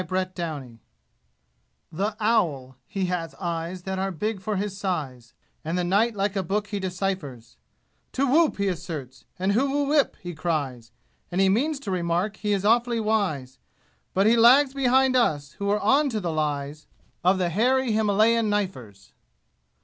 [0.01, 0.79] Chapter VII
[1.91, 6.35] The owl he has eyes that are big for his size, And the night like
[6.35, 7.57] a book he deciphers;
[8.11, 10.91] "Too woop!" he asserts, and "Hoo woo ip!" he cries,
[11.31, 13.59] And he means to remark he is awfully wise;
[14.15, 16.87] But he lags behind us, who are "on" to the lies
[17.23, 19.13] Of the hairy Himalayan knifers!